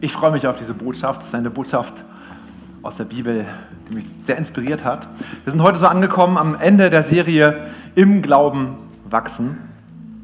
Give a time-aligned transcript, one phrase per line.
[0.00, 1.22] Ich freue mich auf diese Botschaft.
[1.22, 2.04] Das ist eine Botschaft
[2.82, 3.44] aus der Bibel,
[3.88, 5.08] die mich sehr inspiriert hat.
[5.42, 8.76] Wir sind heute so angekommen am Ende der Serie Im Glauben
[9.10, 9.58] wachsen.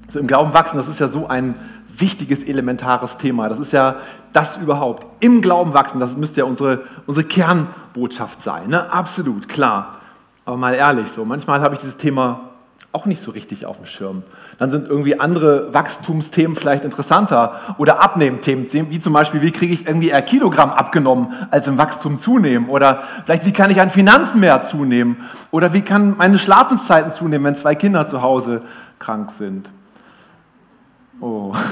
[0.08, 1.56] So im Glauben wachsen, das ist ja so ein
[1.88, 3.48] wichtiges, elementares Thema.
[3.48, 3.96] Das ist ja
[4.32, 5.06] das überhaupt.
[5.18, 8.68] Im Glauben wachsen, das müsste ja unsere, unsere Kernbotschaft sein.
[8.68, 8.92] Ne?
[8.92, 9.98] Absolut, klar.
[10.44, 12.50] Aber mal ehrlich, so manchmal habe ich dieses Thema
[12.94, 14.22] auch nicht so richtig auf dem Schirm.
[14.58, 19.86] Dann sind irgendwie andere Wachstumsthemen vielleicht interessanter oder Abnehmthemen, wie zum Beispiel, wie kriege ich
[19.86, 22.68] irgendwie eher Kilogramm abgenommen, als im Wachstum zunehmen?
[22.68, 25.16] Oder vielleicht, wie kann ich an Finanzen mehr zunehmen?
[25.50, 28.62] Oder wie kann meine Schlafenszeiten zunehmen, wenn zwei Kinder zu Hause
[28.98, 29.70] krank sind?
[31.20, 31.52] Oh.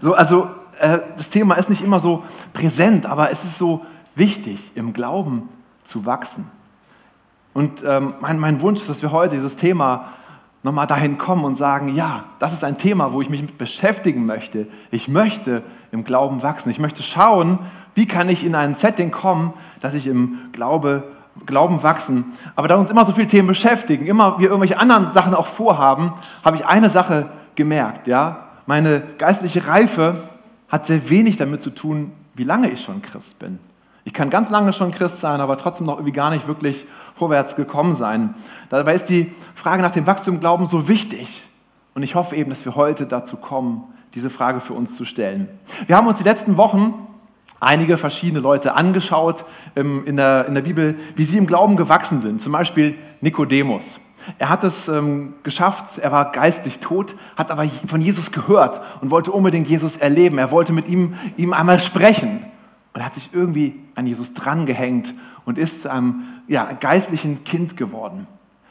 [0.00, 3.84] So, also, äh, das Thema ist nicht immer so präsent, aber es ist so
[4.14, 5.48] wichtig, im Glauben
[5.82, 6.48] zu wachsen.
[7.54, 10.04] Und ähm, mein, mein Wunsch ist, dass wir heute dieses Thema
[10.68, 14.26] nochmal dahin kommen und sagen, ja, das ist ein Thema, wo ich mich mit beschäftigen
[14.26, 14.66] möchte.
[14.90, 16.68] Ich möchte im Glauben wachsen.
[16.68, 17.58] Ich möchte schauen,
[17.94, 21.04] wie kann ich in ein Setting kommen, dass ich im Glaube,
[21.46, 22.34] Glauben wachsen.
[22.54, 26.12] Aber da uns immer so viele Themen beschäftigen, immer wir irgendwelche anderen Sachen auch vorhaben,
[26.44, 28.06] habe ich eine Sache gemerkt.
[28.06, 28.48] Ja?
[28.66, 30.28] Meine geistliche Reife
[30.68, 33.58] hat sehr wenig damit zu tun, wie lange ich schon Christ bin.
[34.04, 36.84] Ich kann ganz lange schon Christ sein, aber trotzdem noch irgendwie gar nicht wirklich
[37.18, 38.34] vorwärts gekommen sein.
[38.70, 41.42] Dabei ist die Frage nach dem Wachstum Glauben so wichtig.
[41.94, 43.82] Und ich hoffe eben, dass wir heute dazu kommen,
[44.14, 45.48] diese Frage für uns zu stellen.
[45.86, 46.94] Wir haben uns die letzten Wochen
[47.60, 52.20] einige verschiedene Leute angeschaut ähm, in der, in der Bibel, wie sie im Glauben gewachsen
[52.20, 52.40] sind.
[52.40, 54.00] Zum Beispiel Nikodemus.
[54.38, 59.10] Er hat es ähm, geschafft, er war geistig tot, hat aber von Jesus gehört und
[59.10, 60.38] wollte unbedingt Jesus erleben.
[60.38, 62.44] Er wollte mit ihm, ihm einmal sprechen.
[62.94, 68.26] Und hat sich irgendwie an Jesus drangehängt und ist zu einem ja, geistlichen Kind geworden.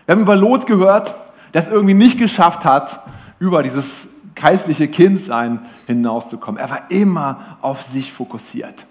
[0.06, 1.16] Wir haben über Lot gehört,
[1.54, 3.00] der es irgendwie nicht geschafft hat,
[3.40, 6.60] über dieses geistliche Kindsein hinauszukommen.
[6.60, 8.86] Er war immer auf sich fokussiert.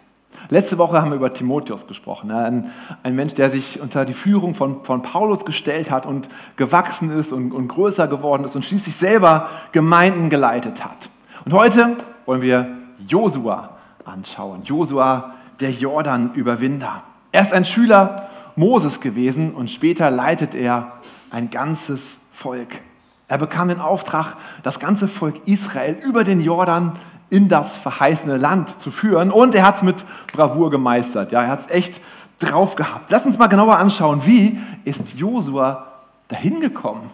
[0.49, 2.71] Letzte Woche haben wir über Timotheus gesprochen, ein,
[3.03, 7.33] ein Mensch, der sich unter die Führung von, von Paulus gestellt hat und gewachsen ist
[7.33, 11.09] und, und größer geworden ist und schließlich selber Gemeinden geleitet hat.
[11.45, 12.69] Und heute wollen wir
[13.09, 13.76] Josua
[14.07, 14.63] anschauen.
[14.65, 17.03] Josua, der Jordan-Überwinder.
[17.33, 20.93] Er ist ein Schüler Moses gewesen und später leitet er
[21.31, 22.81] ein ganzes Volk.
[23.29, 26.93] Er bekam den Auftrag, das ganze Volk Israel über den Jordan
[27.29, 31.33] in das verheißene Land zu führen und er hat es mit Bravour gemeistert.
[31.33, 32.01] Ja, er hat es echt
[32.39, 33.11] drauf gehabt.
[33.11, 35.87] Lass uns mal genauer anschauen, wie ist Josua
[36.29, 37.11] dahin gekommen?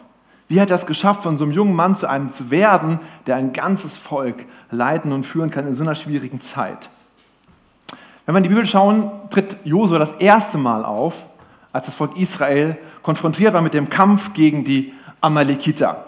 [0.52, 3.36] Wie hat er es geschafft, von so einem jungen Mann zu einem zu werden, der
[3.36, 6.90] ein ganzes Volk leiten und führen kann in so einer schwierigen Zeit?
[8.26, 11.14] Wenn wir in die Bibel schauen, tritt Josua das erste Mal auf,
[11.72, 14.92] als das Volk Israel konfrontiert war mit dem Kampf gegen die
[15.22, 16.04] Amalekiter.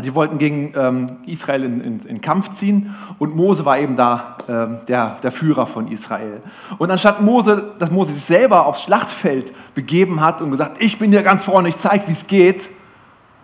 [0.00, 4.36] Die wollten gegen ähm, Israel in, in, in, Kampf ziehen und Mose war eben da
[4.48, 6.40] ähm, der, der Führer von Israel.
[6.78, 11.10] Und anstatt Mose, dass Mose sich selber aufs Schlachtfeld begeben hat und gesagt, ich bin
[11.10, 12.70] hier ganz vorne, ich zeige, wie es geht,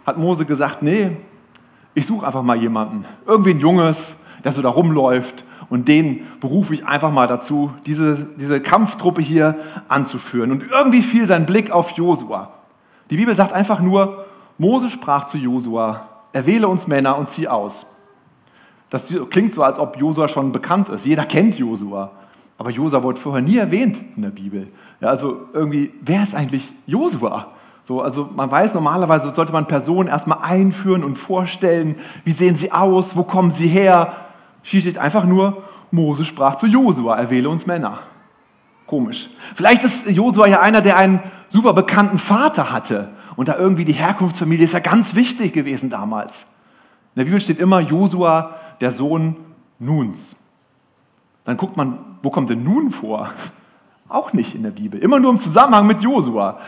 [0.07, 1.11] hat Mose gesagt, nee,
[1.95, 6.75] ich suche einfach mal jemanden, irgendwie ein Junges, der so da rumläuft und den berufe
[6.75, 9.57] ich einfach mal dazu, diese, diese Kampftruppe hier
[9.89, 10.53] anzuführen.
[10.53, 12.51] Und irgendwie fiel sein Blick auf Josua.
[13.11, 14.27] Die Bibel sagt einfach nur,
[14.59, 17.87] Mose sprach zu Josua, erwähle uns Männer und zieh aus.
[18.91, 21.05] Das klingt so, als ob Josua schon bekannt ist.
[21.05, 22.13] Jeder kennt Josua.
[22.59, 24.69] Aber Josua wurde vorher nie erwähnt in der Bibel.
[25.01, 27.53] Ja, also irgendwie, wer ist eigentlich Josua?
[27.87, 32.73] So, also man weiß normalerweise, sollte man Personen erstmal einführen und vorstellen, wie sehen sie
[32.73, 34.13] aus, wo kommen sie her,
[34.63, 38.01] hier steht einfach nur, Mose sprach zu Josua, erwähle uns Männer.
[38.89, 39.31] Komisch.
[39.55, 41.21] Vielleicht ist Josua ja einer, der einen
[41.51, 43.11] super bekannten Vater hatte.
[43.37, 46.49] Und da irgendwie die Herkunftsfamilie ist ja ganz wichtig gewesen damals.
[47.15, 49.37] In der Bibel steht immer Josua, der Sohn
[49.79, 50.55] Nuns.
[51.45, 53.31] Dann guckt man, wo kommt denn Nun vor?
[54.09, 54.99] Auch nicht in der Bibel.
[54.99, 56.59] Immer nur im Zusammenhang mit Josua.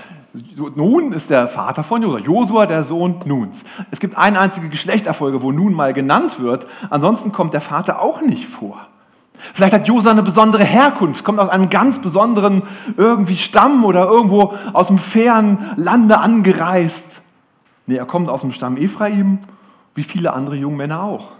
[0.74, 2.18] Nun ist der Vater von Josua.
[2.18, 3.64] Josua, der Sohn Nuns.
[3.90, 6.66] Es gibt eine einzige Geschlechterfolge, wo Nun mal genannt wird.
[6.90, 8.76] Ansonsten kommt der Vater auch nicht vor.
[9.54, 12.62] Vielleicht hat Josua eine besondere Herkunft, kommt aus einem ganz besonderen
[12.96, 17.22] irgendwie Stamm oder irgendwo aus dem fernen Lande angereist.
[17.86, 19.38] Nee, er kommt aus dem Stamm Ephraim,
[19.94, 21.32] wie viele andere junge Männer auch.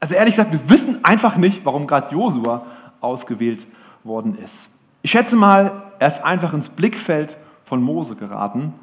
[0.00, 2.66] Also ehrlich gesagt, wir wissen einfach nicht, warum gerade Josua
[3.00, 3.66] ausgewählt
[4.02, 4.70] worden ist.
[5.02, 7.36] Ich schätze mal, er ist einfach ins Blickfeld
[7.70, 8.74] von Mose geraten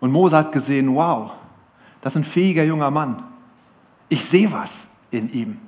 [0.00, 1.30] und Mose hat gesehen, wow,
[2.00, 3.22] das ist ein fähiger junger Mann.
[4.08, 5.58] Ich sehe was in ihm.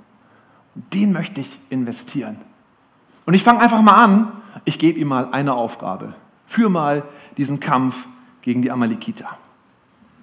[0.75, 2.37] Den möchte ich investieren.
[3.27, 4.33] Und ich fange einfach mal an,
[4.65, 6.15] ich gebe ihm mal eine Aufgabe.
[6.47, 7.05] Führ mal
[7.37, 8.09] diesen Kampf
[8.43, 9.29] gegen die Amalekiter.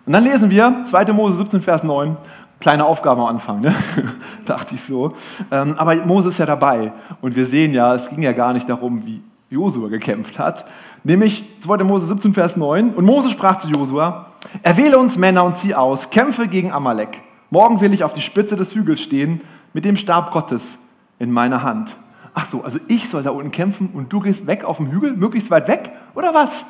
[0.06, 1.06] Und dann lesen wir 2.
[1.14, 2.18] Mose 17, Vers 9.
[2.60, 3.74] Kleine Aufgabe am Anfang, ne?
[4.46, 5.16] dachte ich so.
[5.50, 8.68] Ähm, aber Mose ist ja dabei und wir sehen ja, es ging ja gar nicht
[8.68, 10.66] darum, wie Josua gekämpft hat.
[11.04, 11.84] Nämlich 2.
[11.84, 12.94] Mose 17, Vers 9.
[12.94, 14.28] Und Mose sprach zu Josua,
[14.64, 17.22] erwähle uns Männer und zieh aus, kämpfe gegen Amalek.
[17.50, 19.42] Morgen will ich auf die Spitze des Hügels stehen,
[19.74, 20.80] mit dem Stab Gottes
[21.20, 21.98] in meiner Hand.
[22.34, 25.18] Ach so, also ich soll da unten kämpfen und du gehst weg auf dem Hügel,
[25.18, 25.92] möglichst weit weg?
[26.16, 26.68] Oder was?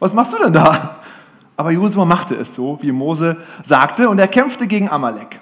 [0.00, 0.96] Was machst du denn da?
[1.56, 5.38] Aber Josua machte es so, wie Mose sagte, und er kämpfte gegen Amalek.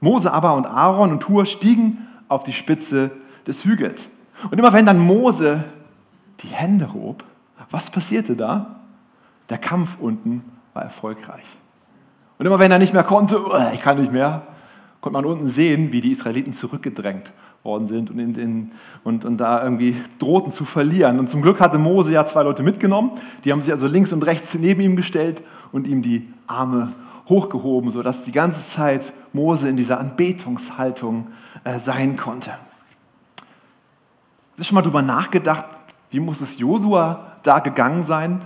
[0.00, 3.12] Mose aber und Aaron und Hur stiegen auf die Spitze
[3.46, 4.10] des Hügels.
[4.50, 5.62] Und immer wenn dann Mose
[6.40, 7.24] die Hände hob,
[7.70, 8.80] was passierte da?
[9.48, 10.42] Der Kampf unten
[10.74, 11.56] war erfolgreich.
[12.38, 14.46] Und immer wenn er nicht mehr konnte, oh, ich kann nicht mehr,
[15.00, 18.72] konnte man unten sehen, wie die Israeliten zurückgedrängt worden sind und, in, in,
[19.04, 21.18] und, und da irgendwie drohten zu verlieren.
[21.18, 23.12] Und zum Glück hatte Mose ja zwei Leute mitgenommen.
[23.44, 25.42] Die haben sich also links und rechts neben ihm gestellt
[25.72, 26.92] und ihm die Arme
[27.28, 31.28] hochgehoben, sodass die ganze Zeit Mose in dieser Anbetungshaltung
[31.64, 32.50] äh, sein konnte.
[32.50, 35.64] Hast du schon mal darüber nachgedacht,
[36.10, 38.40] wie muss es Josua da gegangen sein?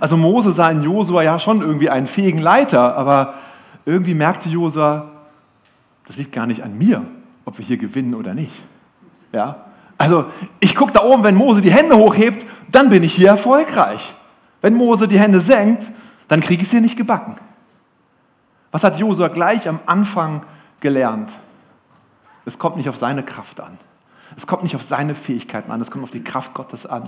[0.00, 3.34] Also Mose sah in Josua ja schon irgendwie einen fähigen Leiter, aber
[3.84, 5.06] irgendwie merkte Josua,
[6.06, 7.02] das liegt gar nicht an mir,
[7.44, 8.62] ob wir hier gewinnen oder nicht.
[9.32, 9.66] Ja?
[9.98, 10.26] Also
[10.60, 14.14] ich gucke da oben, wenn Mose die Hände hochhebt, dann bin ich hier erfolgreich.
[14.60, 15.92] Wenn Mose die Hände senkt,
[16.28, 17.36] dann kriege ich es hier nicht gebacken.
[18.72, 20.42] Was hat Josua gleich am Anfang
[20.80, 21.30] gelernt?
[22.44, 23.78] Es kommt nicht auf seine Kraft an.
[24.36, 27.04] Es kommt nicht auf seine Fähigkeiten an, es kommt auf die Kraft Gottes an.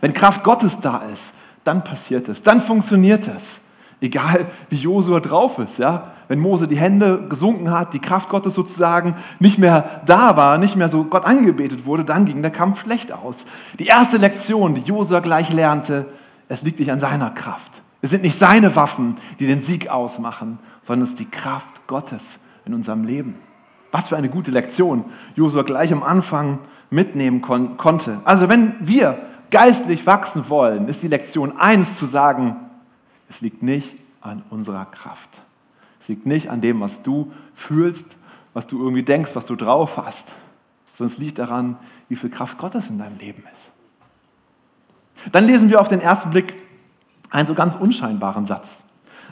[0.00, 1.34] Wenn Kraft Gottes da ist,
[1.64, 3.62] dann passiert es, dann funktioniert es.
[4.00, 6.12] Egal wie Josua drauf ist, ja.
[6.28, 10.76] Wenn Mose die Hände gesunken hat, die Kraft Gottes sozusagen nicht mehr da war, nicht
[10.76, 13.46] mehr so Gott angebetet wurde, dann ging der Kampf schlecht aus.
[13.78, 16.06] Die erste Lektion, die Josua gleich lernte,
[16.48, 17.80] es liegt nicht an seiner Kraft.
[18.02, 22.40] Es sind nicht seine Waffen, die den Sieg ausmachen, sondern es ist die Kraft Gottes
[22.64, 23.36] in unserem Leben.
[23.92, 25.04] Was für eine gute Lektion
[25.34, 26.58] Josua gleich am Anfang
[26.90, 28.20] mitnehmen kon konnte.
[28.24, 29.18] Also wenn wir
[29.50, 32.56] geistlich wachsen wollen, ist die Lektion eins zu sagen,
[33.28, 35.42] es liegt nicht an unserer Kraft.
[36.00, 38.16] Es liegt nicht an dem, was du fühlst,
[38.54, 40.32] was du irgendwie denkst, was du drauf hast,
[40.94, 41.76] sondern es liegt daran,
[42.08, 43.72] wie viel Kraft Gottes in deinem Leben ist.
[45.32, 46.54] Dann lesen wir auf den ersten Blick
[47.30, 48.84] einen so ganz unscheinbaren Satz.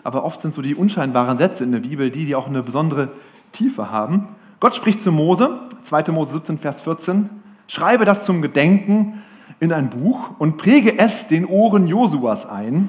[0.03, 3.11] Aber oft sind so die unscheinbaren Sätze in der Bibel die, die auch eine besondere
[3.53, 4.29] Tiefe haben.
[4.65, 6.11] Gott spricht zu Mose, 2.
[6.11, 7.29] Mose 17, Vers 14,
[7.67, 9.23] schreibe das zum Gedenken
[9.61, 12.89] in ein Buch und präge es den Ohren Josuas ein.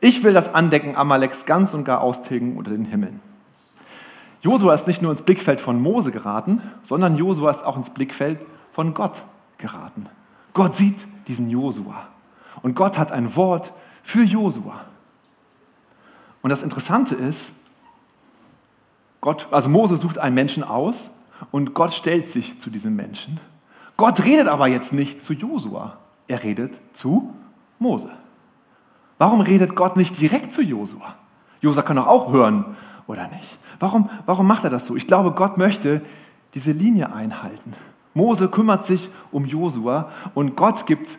[0.00, 3.20] Ich will das Andecken Amaleks ganz und gar austilgen unter den Himmeln.
[4.40, 8.38] Josua ist nicht nur ins Blickfeld von Mose geraten, sondern Josua ist auch ins Blickfeld
[8.72, 9.22] von Gott
[9.58, 10.06] geraten.
[10.54, 12.08] Gott sieht diesen Josua
[12.62, 14.86] und Gott hat ein Wort für Josua.
[16.40, 17.56] Und das Interessante ist,
[19.20, 21.18] Gott, also Mose sucht einen Menschen aus
[21.50, 23.40] und Gott stellt sich zu diesem Menschen.
[23.96, 27.34] Gott redet aber jetzt nicht zu Josua, er redet zu
[27.78, 28.10] Mose.
[29.18, 31.14] Warum redet Gott nicht direkt zu Josua?
[31.60, 32.76] Josua kann doch auch hören,
[33.06, 33.58] oder nicht?
[33.78, 34.96] Warum, warum macht er das so?
[34.96, 36.00] Ich glaube, Gott möchte
[36.54, 37.74] diese Linie einhalten.
[38.14, 41.18] Mose kümmert sich um Josua und Gott gibt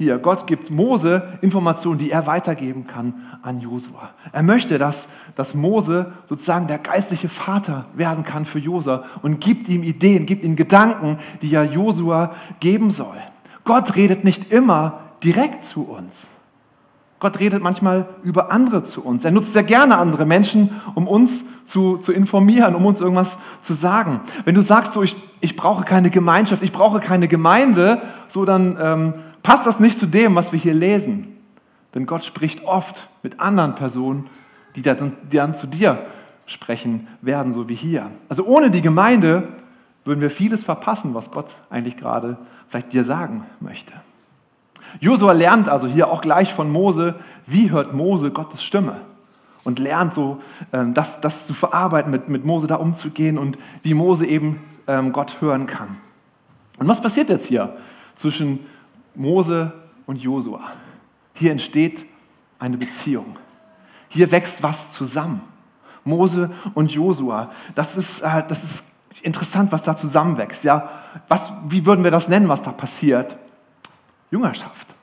[0.00, 3.12] hier, Gott gibt Mose Informationen, die er weitergeben kann
[3.42, 4.08] an Josua.
[4.32, 9.68] Er möchte, dass, dass Mose sozusagen der geistliche Vater werden kann für Josua und gibt
[9.68, 13.18] ihm Ideen, gibt ihm Gedanken, die er Josua geben soll.
[13.64, 16.28] Gott redet nicht immer direkt zu uns.
[17.18, 19.26] Gott redet manchmal über andere zu uns.
[19.26, 23.74] Er nutzt sehr gerne andere Menschen, um uns zu, zu informieren, um uns irgendwas zu
[23.74, 24.22] sagen.
[24.46, 28.78] Wenn du sagst, so, ich, ich brauche keine Gemeinschaft, ich brauche keine Gemeinde, so dann
[28.80, 31.36] ähm, passt das nicht zu dem, was wir hier lesen.
[31.94, 34.28] Denn Gott spricht oft mit anderen Personen,
[34.76, 35.98] die dann, die dann zu dir
[36.46, 38.10] sprechen werden, so wie hier.
[38.28, 39.48] Also ohne die Gemeinde
[40.04, 42.36] würden wir vieles verpassen, was Gott eigentlich gerade
[42.68, 43.92] vielleicht dir sagen möchte.
[45.00, 47.14] Josua lernt also hier auch gleich von Mose,
[47.46, 48.96] wie hört Mose Gottes Stimme
[49.70, 50.40] und lernt so,
[50.72, 54.58] ähm, das, das zu verarbeiten, mit, mit Mose da umzugehen und wie Mose eben
[54.88, 55.96] ähm, Gott hören kann.
[56.78, 57.76] Und was passiert jetzt hier
[58.16, 58.66] zwischen
[59.14, 59.72] Mose
[60.06, 60.60] und Josua.
[61.34, 62.04] Hier entsteht
[62.58, 63.36] eine Beziehung.
[64.08, 65.40] Hier wächst was zusammen.
[66.02, 67.52] Mose und Josua.
[67.76, 68.84] Das ist, äh, das ist
[69.22, 70.64] interessant, was da zusammenwächst.
[70.64, 70.88] Ja?
[71.28, 73.36] Was, wie würden wir das nennen, was da passiert?
[74.32, 74.96] Jüngerschaft.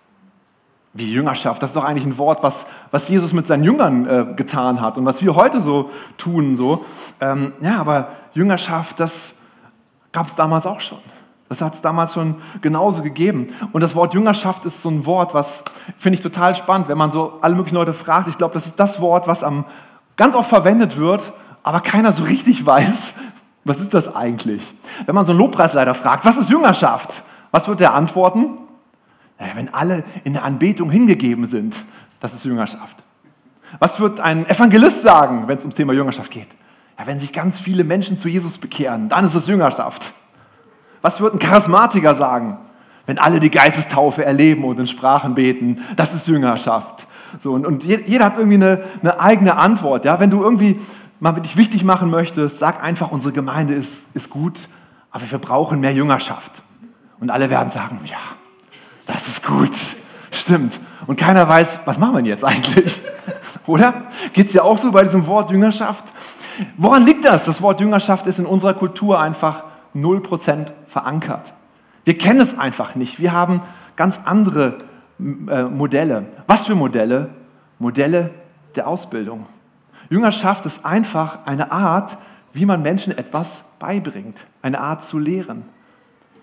[0.98, 4.34] Wie Jüngerschaft, das ist doch eigentlich ein Wort, was, was Jesus mit seinen Jüngern äh,
[4.36, 6.56] getan hat und was wir heute so tun.
[6.56, 6.86] So.
[7.22, 9.42] Ähm, ja, aber Jüngerschaft, das
[10.12, 10.98] gab es damals auch schon.
[11.50, 13.48] Das hat es damals schon genauso gegeben.
[13.72, 15.64] Und das Wort Jüngerschaft ist so ein Wort, was
[15.98, 18.28] finde ich total spannend, wenn man so alle möglichen Leute fragt.
[18.28, 19.66] Ich glaube, das ist das Wort, was am,
[20.16, 21.32] ganz oft verwendet wird,
[21.64, 23.16] aber keiner so richtig weiß,
[23.64, 24.74] was ist das eigentlich?
[25.06, 27.24] Wenn man so einen Lobpreisleiter fragt, was ist Jüngerschaft?
[27.52, 28.58] Was wird er antworten?
[29.40, 31.84] Naja, wenn alle in der Anbetung hingegeben sind,
[32.20, 32.98] das ist Jüngerschaft.
[33.80, 36.48] Was wird ein Evangelist sagen, wenn es ums Thema Jüngerschaft geht?
[36.98, 40.14] Ja, wenn sich ganz viele Menschen zu Jesus bekehren, dann ist es Jüngerschaft.
[41.02, 42.58] Was wird ein Charismatiker sagen,
[43.06, 45.82] wenn alle die Geistestaufe erleben und in Sprachen beten?
[45.96, 47.08] Das ist Jüngerschaft.
[47.40, 50.06] So, und, und jeder hat irgendwie eine, eine eigene Antwort.
[50.06, 50.20] Ja?
[50.20, 50.80] Wenn du irgendwie
[51.20, 54.70] mal dich wichtig machen möchtest, sag einfach, unsere Gemeinde ist, ist gut,
[55.12, 56.64] aber wir brauchen mehr Jüngerschaft.
[57.20, 58.18] Und alle werden sagen, ja,
[59.08, 59.72] das ist gut,
[60.32, 60.80] stimmt.
[61.08, 63.02] Und keiner weiß, was machen wir jetzt eigentlich?
[63.66, 64.04] Oder?
[64.34, 66.04] Geht es ja auch so bei diesem Wort Jüngerschaft?
[66.78, 67.46] Woran liegt das?
[67.46, 69.64] Das Wort Jüngerschaft ist in unserer Kultur einfach
[69.96, 71.54] 0% verankert.
[72.04, 73.20] Wir kennen es einfach nicht.
[73.20, 73.62] Wir haben
[73.96, 74.78] ganz andere
[75.20, 76.26] äh, Modelle.
[76.46, 77.30] Was für Modelle?
[77.80, 78.32] Modelle
[78.76, 79.46] der Ausbildung.
[80.10, 82.18] Jüngerschaft ist einfach eine Art,
[82.54, 85.66] wie man Menschen etwas beibringt, eine Art zu lehren.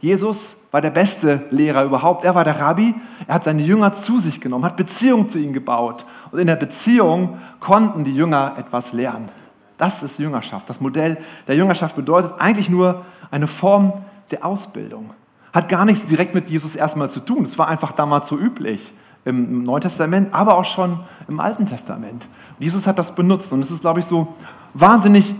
[0.04, 2.24] Jesus war der beste Lehrer überhaupt.
[2.24, 2.94] Er war der Rabbi.
[3.26, 6.04] Er hat seine Jünger zu sich genommen, hat Beziehungen zu ihnen gebaut.
[6.30, 9.30] Und in der Beziehung konnten die Jünger etwas lernen.
[9.78, 10.68] Das ist Jüngerschaft.
[10.68, 11.16] Das Modell
[11.48, 13.94] der Jüngerschaft bedeutet eigentlich nur eine Form
[14.30, 15.14] der Ausbildung.
[15.54, 17.44] Hat gar nichts direkt mit Jesus erstmal zu tun.
[17.44, 18.92] Es war einfach damals so üblich
[19.24, 22.28] im Neuen Testament, aber auch schon im Alten Testament.
[22.58, 24.34] Jesus hat das benutzt und es ist, glaube ich, so
[24.74, 25.34] wahnsinnig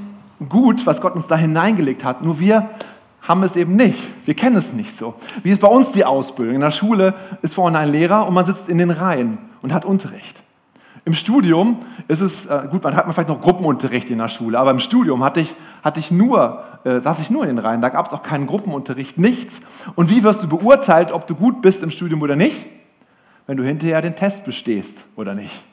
[0.49, 2.23] gut, was Gott uns da hineingelegt hat.
[2.23, 2.71] Nur wir
[3.27, 4.09] haben es eben nicht.
[4.27, 5.15] Wir kennen es nicht so.
[5.43, 6.57] Wie ist bei uns die Ausbildung?
[6.57, 9.85] In der Schule ist vorne ein Lehrer und man sitzt in den Reihen und hat
[9.85, 10.43] Unterricht.
[11.07, 11.79] Im Studium
[12.09, 15.23] ist es, äh, gut, man hat vielleicht noch Gruppenunterricht in der Schule, aber im Studium
[15.23, 18.13] hatte ich, hatte ich nur, äh, saß ich nur in den Reihen, da gab es
[18.13, 19.61] auch keinen Gruppenunterricht, nichts.
[19.97, 22.67] Und wie wirst du beurteilt, ob du gut bist im Studium oder nicht?
[23.47, 25.65] Wenn du hinterher den Test bestehst oder nicht.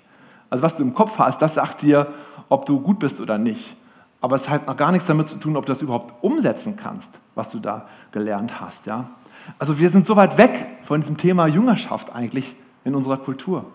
[0.49, 2.07] Also was du im Kopf hast, das sagt dir,
[2.49, 3.77] ob du gut bist oder nicht.
[4.21, 7.19] Aber es hat noch gar nichts damit zu tun, ob du das überhaupt umsetzen kannst,
[7.33, 8.85] was du da gelernt hast.
[8.85, 9.09] Ja?
[9.57, 13.65] Also wir sind so weit weg von diesem Thema Jüngerschaft eigentlich in unserer Kultur.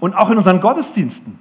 [0.00, 1.38] Und auch in unseren Gottesdiensten.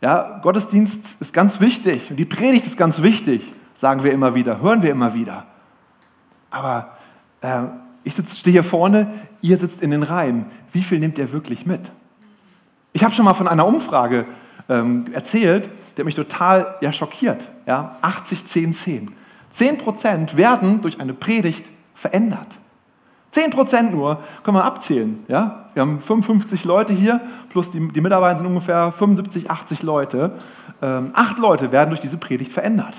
[0.00, 4.60] Ja, Gottesdienst ist ganz wichtig und die Predigt ist ganz wichtig, sagen wir immer wieder,
[4.60, 5.46] hören wir immer wieder.
[6.50, 6.96] Aber
[7.42, 7.64] äh,
[8.02, 9.12] ich stehe hier vorne,
[9.42, 10.46] ihr sitzt in den Reihen.
[10.72, 11.92] Wie viel nehmt ihr wirklich mit?
[12.92, 14.24] Ich habe schon mal von einer Umfrage
[14.70, 17.50] ähm, erzählt, der mich total ja, schockiert.
[17.66, 17.92] Ja?
[18.00, 19.12] 80, 10, 10.
[19.50, 22.58] 10 Prozent werden durch eine Predigt verändert.
[23.32, 25.24] 10 Prozent nur können wir abzählen.
[25.28, 25.66] Ja?
[25.74, 30.38] Wir haben 55 Leute hier, plus die, die Mitarbeiter sind ungefähr 75, 80 Leute.
[30.80, 32.94] Ähm, acht Leute werden durch diese Predigt verändert.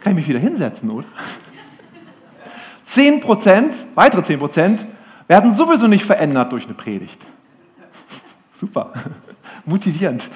[0.00, 1.06] Kann ich mich wieder hinsetzen, oder?
[2.84, 4.86] 10 Prozent, weitere 10 Prozent,
[5.28, 7.26] werden sowieso nicht verändert durch eine Predigt.
[8.54, 8.92] Super,
[9.64, 10.30] motivierend.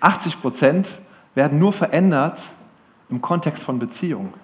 [0.00, 0.98] 80 Prozent
[1.34, 2.42] werden nur verändert
[3.08, 4.34] im Kontext von Beziehung.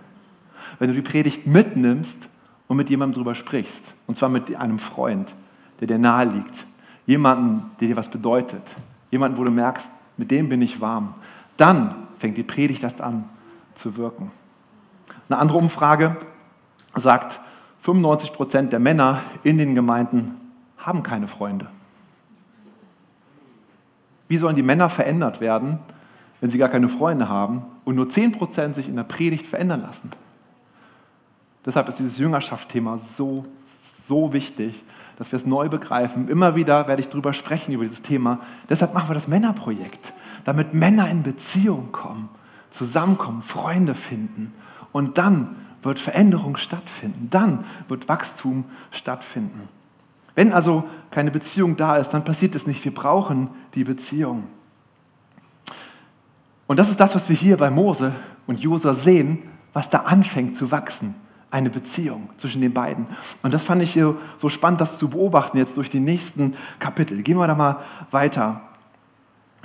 [0.78, 2.28] Wenn du die Predigt mitnimmst
[2.68, 3.94] und mit jemandem drüber sprichst.
[4.06, 5.34] Und zwar mit einem Freund,
[5.80, 6.66] der dir nahe liegt.
[7.06, 8.76] Jemanden, der dir was bedeutet.
[9.10, 11.14] Jemanden, wo du merkst, mit dem bin ich warm.
[11.56, 13.24] Dann fängt die Predigt erst an
[13.74, 14.30] zu wirken.
[15.28, 16.16] Eine andere Umfrage
[16.94, 17.40] sagt,
[17.80, 20.34] 95 Prozent der Männer in den Gemeinden
[20.76, 21.68] haben keine Freunde.
[24.28, 25.78] Wie sollen die Männer verändert werden,
[26.40, 29.82] wenn sie gar keine Freunde haben und nur 10 Prozent sich in der Predigt verändern
[29.82, 30.10] lassen?
[31.66, 33.44] Deshalb ist dieses Jüngerschaft-Thema so,
[34.06, 34.84] so wichtig,
[35.18, 36.28] dass wir es neu begreifen.
[36.28, 38.38] Immer wieder werde ich darüber sprechen, über dieses Thema.
[38.68, 40.12] Deshalb machen wir das Männerprojekt,
[40.44, 42.28] damit Männer in Beziehung kommen,
[42.70, 44.54] zusammenkommen, Freunde finden.
[44.92, 47.28] Und dann wird Veränderung stattfinden.
[47.30, 49.68] Dann wird Wachstum stattfinden.
[50.38, 52.84] Wenn also keine Beziehung da ist, dann passiert es nicht.
[52.84, 54.44] Wir brauchen die Beziehung.
[56.68, 58.12] Und das ist das, was wir hier bei Mose
[58.46, 59.40] und Josua sehen,
[59.72, 61.16] was da anfängt zu wachsen
[61.50, 63.06] eine Beziehung zwischen den beiden.
[63.42, 63.98] Und das fand ich
[64.36, 67.20] so spannend, das zu beobachten jetzt durch die nächsten Kapitel.
[67.24, 67.78] Gehen wir da mal
[68.12, 68.60] weiter.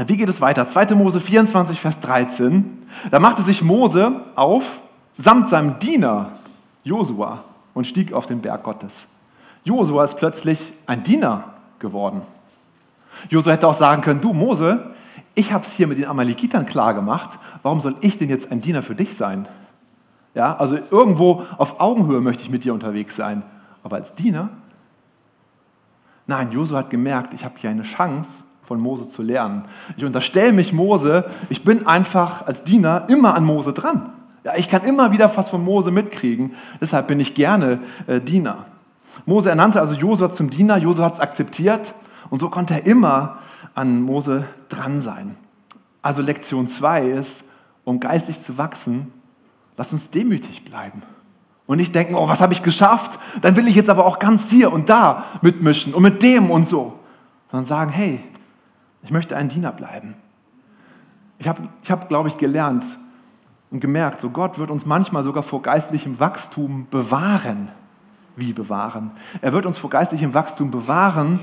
[0.08, 0.68] Wie geht es weiter?
[0.68, 0.96] 2.
[0.96, 2.88] Mose 24, Vers 13.
[3.12, 4.80] Da machte sich Mose auf
[5.18, 6.32] samt seinem Diener
[6.84, 7.44] Josua
[7.76, 9.13] und stieg auf den Berg Gottes.
[9.64, 11.46] Josua ist plötzlich ein Diener
[11.80, 12.22] geworden.
[13.30, 14.94] Josua hätte auch sagen können, du Mose,
[15.36, 18.62] ich habe es hier mit den Amalekitern klar gemacht, warum soll ich denn jetzt ein
[18.62, 19.48] Diener für dich sein?
[20.36, 23.44] Ja, also irgendwo auf Augenhöhe möchte ich mit dir unterwegs sein.
[23.84, 24.50] Aber als Diener?
[26.26, 29.66] Nein, Josua hat gemerkt, ich habe hier eine Chance, von Mose zu lernen.
[29.98, 34.10] Ich unterstelle mich Mose, ich bin einfach als Diener immer an Mose dran.
[34.44, 38.66] Ja, ich kann immer wieder was von Mose mitkriegen, deshalb bin ich gerne äh, Diener.
[39.26, 41.94] Mose ernannte also Josua zum Diener, Josua hat es akzeptiert
[42.30, 43.38] und so konnte er immer
[43.76, 45.38] an Mose dran sein.
[46.02, 47.46] Also Lektion 2 ist,
[47.84, 49.12] um geistig zu wachsen,
[49.78, 51.02] lass uns demütig bleiben.
[51.66, 53.20] Und nicht denken, oh, was habe ich geschafft?
[53.42, 56.68] Dann will ich jetzt aber auch ganz hier und da mitmischen und mit dem und
[56.68, 57.00] so.
[57.50, 58.20] Sondern sagen, hey,
[59.02, 60.16] ich möchte ein Diener bleiben.
[61.40, 62.86] Ich habe, ich hab, glaube ich, gelernt
[63.72, 67.70] und gemerkt, so Gott wird uns manchmal sogar vor geistlichem Wachstum bewahren.
[68.36, 69.12] Wie bewahren?
[69.42, 71.40] Er wird uns vor geistlichem Wachstum bewahren,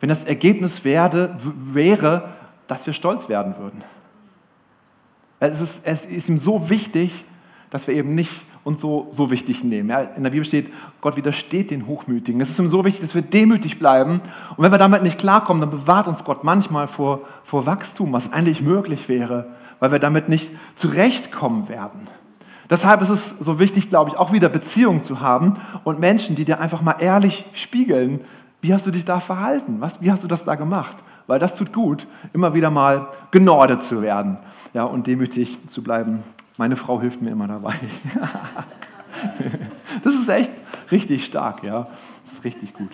[0.00, 2.28] wenn das Ergebnis werde, wäre,
[2.66, 3.82] dass wir stolz werden würden.
[5.40, 7.24] Es ist, es ist ihm so wichtig,
[7.70, 9.90] dass wir eben nicht uns so, so wichtig nehmen.
[9.90, 12.40] Ja, in der Bibel steht, Gott widersteht den Hochmütigen.
[12.40, 14.20] Es ist ihm so wichtig, dass wir demütig bleiben.
[14.56, 18.32] Und wenn wir damit nicht klarkommen, dann bewahrt uns Gott manchmal vor, vor Wachstum, was
[18.32, 19.48] eigentlich möglich wäre,
[19.80, 22.08] weil wir damit nicht zurechtkommen werden.
[22.70, 25.54] Deshalb ist es so wichtig, glaube ich, auch wieder Beziehungen zu haben
[25.84, 28.20] und Menschen, die dir einfach mal ehrlich spiegeln,
[28.60, 29.76] wie hast du dich da verhalten?
[29.80, 30.96] Was, wie hast du das da gemacht?
[31.26, 34.38] Weil das tut gut, immer wieder mal genordet zu werden
[34.72, 36.22] ja, und demütig zu bleiben.
[36.56, 37.74] Meine Frau hilft mir immer dabei.
[40.04, 40.50] das ist echt
[40.90, 41.88] richtig stark, ja.
[42.24, 42.90] Das ist richtig gut.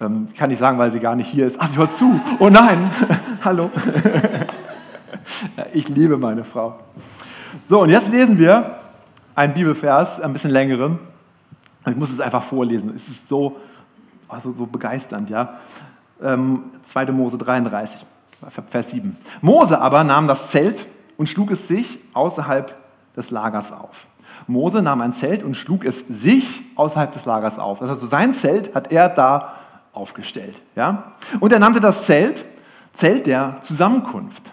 [0.00, 1.56] Ähm, kann ich sagen, weil sie gar nicht hier ist.
[1.60, 2.20] Ach, sie hört zu.
[2.38, 2.90] Oh nein.
[3.44, 3.70] Hallo.
[5.72, 6.78] ich liebe meine Frau.
[7.64, 8.78] So, und jetzt lesen wir
[9.34, 10.98] einen Bibelvers, ein bisschen längeren.
[11.86, 12.92] Ich muss es einfach vorlesen.
[12.94, 13.56] Es ist so
[14.30, 15.54] also so begeisternd, ja.
[16.22, 17.06] Ähm, 2.
[17.06, 18.04] Mose 33,
[18.68, 19.16] Vers 7.
[19.40, 22.74] Mose aber nahm das Zelt und schlug es sich außerhalb
[23.16, 24.06] des Lagers auf.
[24.46, 27.82] Mose nahm ein Zelt und schlug es sich außerhalb des Lagers auf.
[27.82, 29.54] Also sein Zelt hat er da
[29.92, 30.62] aufgestellt.
[30.76, 31.12] Ja?
[31.40, 32.44] Und er nannte das Zelt
[32.92, 34.49] Zelt der Zusammenkunft.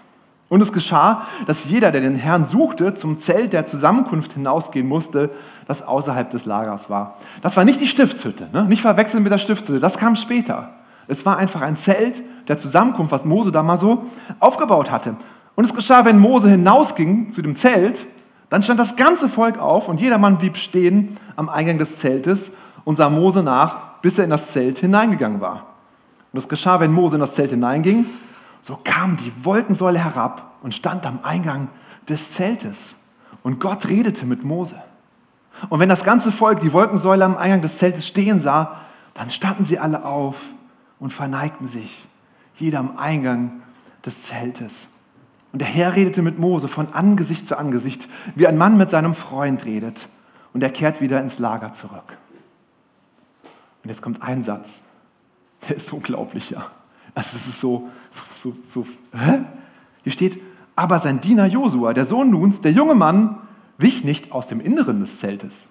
[0.50, 5.30] Und es geschah, dass jeder, der den Herrn suchte, zum Zelt der Zusammenkunft hinausgehen musste,
[5.68, 7.16] das außerhalb des Lagers war.
[7.42, 8.64] Das war nicht die Stiftshütte, ne?
[8.64, 10.70] nicht verwechseln mit der Stiftshütte, das kam später.
[11.10, 14.06] Es war einfach ein Zelt der Zusammenkunft, was Mose da mal so
[14.40, 15.18] aufgebaut hatte.
[15.56, 18.06] Und es geschah, wenn Mose hinausging zu dem Zelt,
[18.50, 22.54] dann stand das ganze Volk auf und jedermann blieb stehen am Eingang des Zeltes
[22.86, 25.66] und sah Mose nach, bis er in das Zelt hineingegangen war.
[26.32, 28.06] Und es geschah, wenn Mose in das Zelt hineinging,
[28.62, 31.70] so kam die Wolkensäule herab und stand am Eingang
[32.08, 33.04] des Zeltes.
[33.44, 34.82] Und Gott redete mit Mose.
[35.70, 38.82] Und wenn das ganze Volk die Wolkensäule am Eingang des Zeltes stehen sah,
[39.14, 40.38] dann standen sie alle auf
[41.00, 42.08] und verneigten sich,
[42.56, 43.62] jeder am Eingang
[44.06, 44.90] des Zeltes.
[45.52, 49.14] Und der Herr redete mit Mose von Angesicht zu Angesicht, wie ein Mann mit seinem
[49.14, 50.10] Freund redet.
[50.54, 52.18] Und er kehrt wieder ins Lager zurück.
[53.84, 54.82] Und jetzt kommt ein Satz,
[55.68, 56.68] der ist unglaublich, ja.
[57.16, 59.46] Also es ist so, so, so, so hä?
[60.08, 60.40] Hier steht,
[60.78, 63.40] aber sein Diener Josua, der Sohn Nuns, der junge Mann,
[63.78, 65.68] wich nicht aus dem Inneren des Zeltes.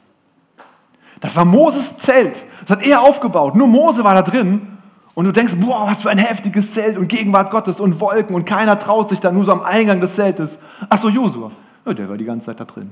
[1.20, 2.44] Das war Moses Zelt.
[2.60, 3.56] Das hat er aufgebaut.
[3.56, 4.76] Nur Mose war da drin.
[5.14, 8.44] Und du denkst, boah, was für ein heftiges Zelt und Gegenwart Gottes und Wolken und
[8.44, 10.58] keiner traut sich da nur so am Eingang des Zeltes.
[10.90, 11.50] Ach so, Josua.
[11.86, 12.90] Ja, der war die ganze Zeit da drin.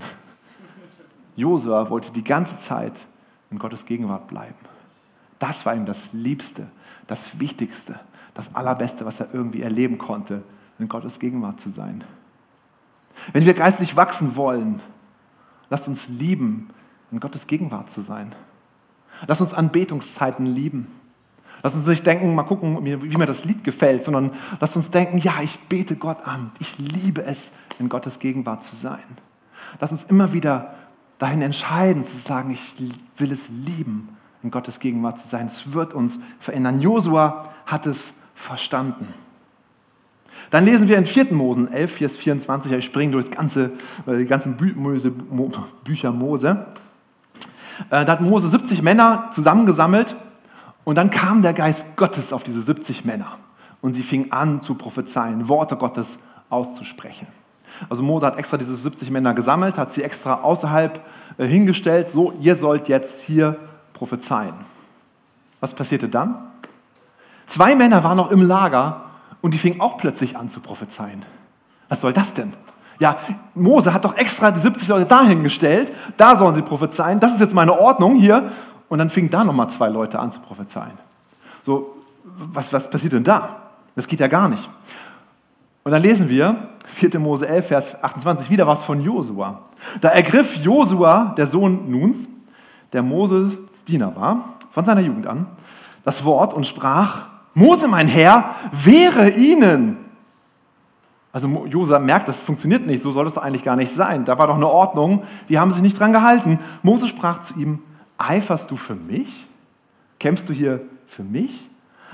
[1.36, 3.04] Josua wollte die ganze Zeit
[3.50, 4.54] in Gottes Gegenwart bleiben.
[5.38, 6.68] Das war ihm das Liebste,
[7.06, 8.00] das Wichtigste
[8.34, 10.42] das Allerbeste, was er irgendwie erleben konnte,
[10.78, 12.04] in Gottes Gegenwart zu sein.
[13.32, 14.80] Wenn wir geistlich wachsen wollen,
[15.70, 16.70] lasst uns lieben,
[17.10, 18.34] in Gottes Gegenwart zu sein.
[19.26, 20.88] Lasst uns Anbetungszeiten lieben.
[21.62, 25.18] Lass uns nicht denken, mal gucken, wie mir das Lied gefällt, sondern lasst uns denken,
[25.18, 26.50] ja, ich bete Gott an.
[26.58, 29.04] Ich liebe es, in Gottes Gegenwart zu sein.
[29.80, 30.74] Lass uns immer wieder
[31.18, 32.76] dahin entscheiden, zu sagen, ich
[33.16, 34.10] will es lieben,
[34.42, 35.46] in Gottes Gegenwart zu sein.
[35.46, 36.80] Es wird uns verändern.
[36.80, 39.14] Josua hat es verstanden.
[40.50, 41.32] Dann lesen wir in 4.
[41.32, 43.72] Mosen 11, Vers 24, ich springe durch das ganze,
[44.06, 45.50] äh, die ganzen Bü Mose, Mo,
[45.84, 46.66] Bücher Mose.
[47.90, 50.14] Äh, da hat Mose 70 Männer zusammengesammelt
[50.84, 53.38] und dann kam der Geist Gottes auf diese 70 Männer
[53.80, 56.18] und sie fingen an zu prophezeien, Worte Gottes
[56.50, 57.26] auszusprechen.
[57.88, 61.00] Also Mose hat extra diese 70 Männer gesammelt, hat sie extra außerhalb
[61.38, 63.56] äh, hingestellt, so ihr sollt jetzt hier
[63.92, 64.54] prophezeien.
[65.60, 66.36] Was passierte dann?
[67.46, 69.02] Zwei Männer waren noch im Lager
[69.44, 71.22] und die fingen auch plötzlich an zu prophezeien.
[71.90, 72.54] Was soll das denn?
[72.98, 73.18] Ja,
[73.54, 77.52] Mose hat doch extra die 70 Leute dahingestellt, da sollen sie prophezeien, das ist jetzt
[77.52, 78.50] meine Ordnung hier.
[78.88, 80.92] Und dann fingen da nochmal zwei Leute an zu prophezeien.
[81.62, 83.60] So, was, was passiert denn da?
[83.94, 84.66] Das geht ja gar nicht.
[85.82, 87.18] Und dann lesen wir 4.
[87.20, 89.60] Mose 11, Vers 28, wieder was von Josua.
[90.00, 92.30] Da ergriff Josua, der Sohn Nuns,
[92.94, 95.48] der Moses Diener war, von seiner Jugend an,
[96.02, 99.98] das Wort und sprach, Mose, mein Herr, wehre ihnen.
[101.32, 104.24] Also Josa merkt, das funktioniert nicht, so soll es eigentlich gar nicht sein.
[104.24, 106.60] Da war doch eine Ordnung, die haben sich nicht dran gehalten.
[106.82, 107.80] Mose sprach zu ihm,
[108.18, 109.48] eiferst du für mich?
[110.20, 111.68] Kämpfst du hier für mich?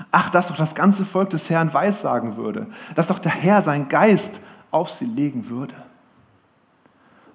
[0.09, 3.89] Ach, dass doch das ganze Volk des Herrn weissagen würde, dass doch der Herr seinen
[3.89, 5.75] Geist auf sie legen würde.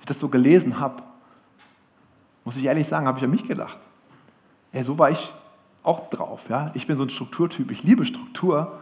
[0.01, 1.03] ich das so gelesen habe,
[2.45, 3.79] muss ich ehrlich sagen, habe ich an mich gedacht.
[4.73, 5.33] Ey, so war ich
[5.87, 6.42] auch drauf.
[6.49, 6.70] Ja?
[6.75, 7.70] Ich bin so ein Strukturtyp.
[7.70, 8.79] Ich liebe Struktur.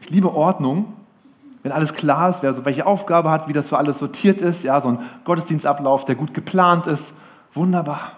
[0.00, 0.92] Ich liebe Ordnung.
[1.62, 4.64] Wenn alles klar ist, wer so welche Aufgabe hat, wie das so alles sortiert ist,
[4.64, 7.14] ja, so ein Gottesdienstablauf, der gut geplant ist,
[7.54, 8.12] wunderbar.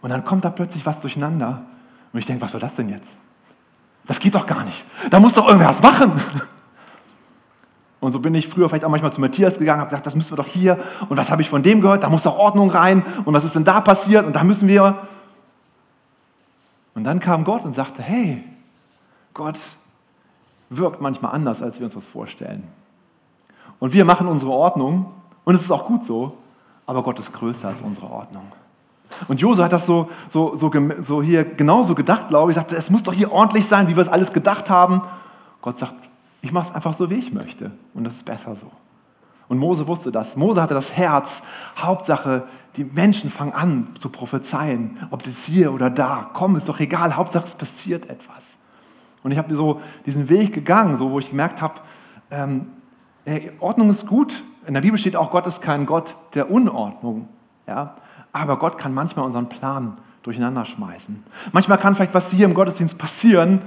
[0.00, 1.62] Und dann kommt da plötzlich was durcheinander.
[2.12, 3.18] Und ich denke, was soll das denn jetzt?
[4.06, 4.84] Das geht doch gar nicht.
[5.10, 6.12] Da muss doch irgendwer was machen.
[8.00, 10.32] Und so bin ich früher vielleicht auch manchmal zu Matthias gegangen, habe gedacht, das müssen
[10.32, 10.76] wir doch hier.
[11.08, 12.02] Und was habe ich von dem gehört?
[12.02, 13.04] Da muss doch Ordnung rein.
[13.24, 14.26] Und was ist denn da passiert?
[14.26, 15.06] Und da müssen wir.
[16.94, 18.42] Und dann kam Gott und sagte, hey,
[19.34, 19.58] Gott
[20.70, 22.64] wirkt manchmal anders, als wir uns das vorstellen.
[23.78, 25.06] Und wir machen unsere Ordnung.
[25.44, 26.36] Und es ist auch gut so.
[26.86, 28.44] Aber Gott ist größer als unsere Ordnung.
[29.28, 32.56] Und Jose hat das so, so, so, so hier genauso gedacht, glaube ich.
[32.56, 35.02] Er sagte, es muss doch hier ordentlich sein, wie wir es alles gedacht haben.
[35.60, 35.94] Gott sagt,
[36.40, 37.70] ich mache es einfach so, wie ich möchte.
[37.94, 38.70] Und das ist besser so.
[39.48, 40.36] Und Mose wusste das.
[40.36, 41.42] Mose hatte das Herz.
[41.76, 42.44] Hauptsache,
[42.76, 44.96] die Menschen fangen an zu prophezeien.
[45.10, 46.30] Ob das hier oder da.
[46.32, 47.16] Komm, ist doch egal.
[47.16, 48.56] Hauptsache, es passiert etwas.
[49.22, 51.74] Und ich habe so diesen Weg gegangen, so, wo ich gemerkt habe,
[52.30, 52.66] ähm,
[53.60, 54.42] Ordnung ist gut.
[54.66, 57.28] In der Bibel steht auch, Gott ist kein Gott der Unordnung.
[57.66, 57.96] Ja?
[58.32, 61.22] Aber Gott kann manchmal unseren Plan durcheinander schmeißen.
[61.52, 63.60] Manchmal kann vielleicht was hier im Gottesdienst passieren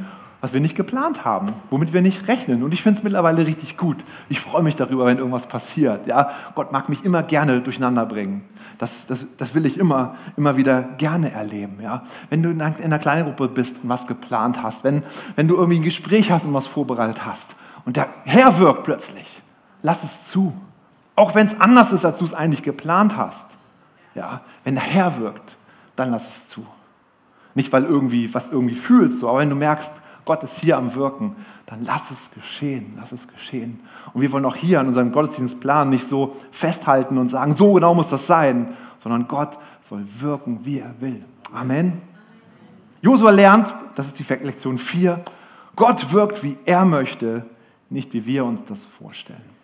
[0.46, 2.62] was wir nicht geplant haben, womit wir nicht rechnen.
[2.62, 4.06] Und ich finde es mittlerweile richtig gut.
[4.30, 6.06] Ich freue mich darüber, wenn irgendwas passiert.
[6.06, 6.30] Ja?
[6.54, 8.44] Gott mag mich immer gerne durcheinander bringen.
[8.78, 11.80] Das, das, das will ich immer, immer wieder gerne erleben.
[11.82, 12.04] Ja?
[12.30, 15.02] Wenn du in einer kleinen Gruppe bist und was geplant hast, wenn,
[15.36, 17.56] wenn du irgendwie ein Gespräch hast und was vorbereitet hast
[17.86, 19.42] und der Herr wirkt plötzlich,
[19.82, 20.54] lass es zu.
[21.16, 23.58] Auch wenn es anders ist, als du es eigentlich geplant hast.
[24.14, 24.42] Ja?
[24.64, 25.58] Wenn der Herr wirkt,
[25.96, 26.64] dann lass es zu.
[27.56, 30.94] Nicht, weil irgendwie was irgendwie fühlst, so, aber wenn du merkst, Gott ist hier am
[30.96, 31.36] Wirken,
[31.68, 33.80] dann lass es geschehen, lass es geschehen.
[34.14, 37.94] Und wir wollen auch hier an unserem Gottesdienstplan nicht so festhalten und sagen, so genau
[37.94, 41.20] muss das sein, sondern Gott soll wirken, wie er will.
[41.54, 42.02] Amen.
[43.02, 45.24] Josua lernt, das ist die Lektion 4,
[45.76, 47.46] Gott wirkt, wie er möchte,
[47.90, 49.56] nicht wie wir uns das vorstellen.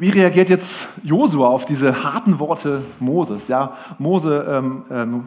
[0.00, 3.48] Wie reagiert jetzt Josua auf diese harten Worte Moses?
[3.48, 5.24] Ja, Mose ähm, ähm,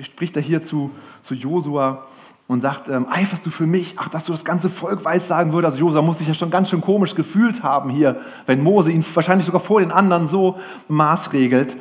[0.00, 2.06] spricht da hier zu, zu Josua
[2.48, 3.94] und sagt, ähm, eiferst du für mich?
[3.98, 5.66] Ach, dass du das ganze Volk weiß sagen würde.
[5.66, 9.04] Also Josua muss sich ja schon ganz schön komisch gefühlt haben hier, wenn Mose ihn
[9.14, 10.56] wahrscheinlich sogar vor den anderen so
[10.88, 11.76] maßregelt.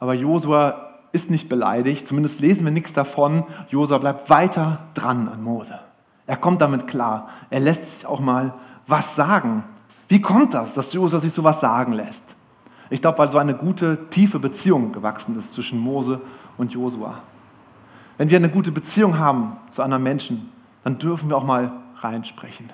[0.00, 3.44] Aber Josua ist nicht beleidigt, zumindest lesen wir nichts davon.
[3.68, 5.78] Josua bleibt weiter dran an Mose.
[6.26, 7.28] Er kommt damit klar.
[7.50, 8.54] Er lässt sich auch mal
[8.86, 9.64] was sagen.
[10.08, 12.36] Wie kommt das, dass Josua sich so was sagen lässt?
[12.88, 16.20] Ich glaube, weil so eine gute, tiefe Beziehung gewachsen ist zwischen Mose
[16.58, 17.14] und Josua.
[18.20, 20.52] Wenn wir eine gute Beziehung haben zu anderen Menschen,
[20.84, 22.68] dann dürfen wir auch mal reinsprechen.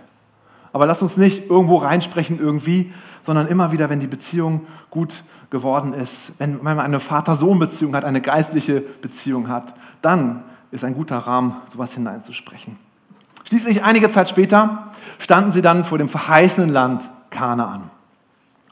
[0.73, 5.95] Aber lass uns nicht irgendwo reinsprechen irgendwie, sondern immer wieder, wenn die Beziehung gut geworden
[5.95, 11.55] ist, wenn man eine Vater-Sohn-Beziehung hat, eine geistliche Beziehung hat, dann ist ein guter Rahmen,
[11.73, 12.77] sowas hineinzusprechen.
[13.45, 14.89] Schließlich einige Zeit später
[15.21, 17.93] standen sie dann vor dem verheißenen Land Kanaan.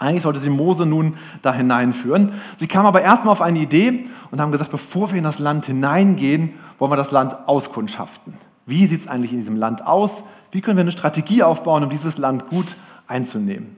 [0.04, 2.32] Eigentlich sollte sie Mose nun da hineinführen.
[2.56, 5.66] Sie kamen aber erstmal auf eine Idee und haben gesagt, bevor wir in das Land
[5.66, 8.34] hineingehen, wollen wir das Land auskundschaften.
[8.66, 10.24] Wie sieht es eigentlich in diesem Land aus?
[10.50, 13.76] Wie können wir eine Strategie aufbauen, um dieses Land gut einzunehmen?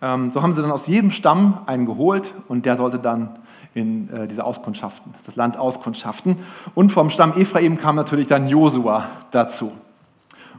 [0.00, 3.38] Ähm, so haben sie dann aus jedem Stamm einen geholt und der sollte dann
[3.74, 6.36] in äh, diese Auskundschaften, das Land auskundschaften.
[6.74, 9.72] Und vom Stamm Ephraim kam natürlich dann Josua dazu.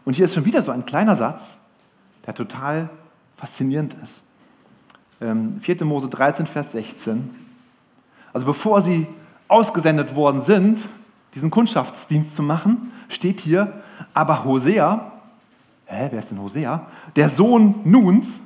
[0.05, 1.57] Und hier ist schon wieder so ein kleiner Satz,
[2.25, 2.89] der total
[3.37, 4.23] faszinierend ist.
[5.23, 5.81] 4.
[5.81, 7.29] Ähm, Mose 13, Vers 16.
[8.33, 9.07] Also bevor sie
[9.47, 10.88] ausgesendet worden sind,
[11.33, 13.71] diesen Kundschaftsdienst zu machen, steht hier,
[14.13, 15.12] aber Hosea,
[15.86, 16.88] hä, wer ist denn Hosea?
[17.15, 18.41] Der Sohn Nuns,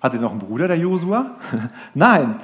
[0.00, 1.30] hatte noch einen Bruder, der Josua?
[1.94, 2.36] Nein,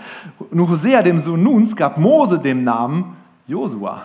[0.51, 3.17] nur Hosea, dem Sohn Nuns, gab Mose den Namen
[3.47, 4.05] Josua.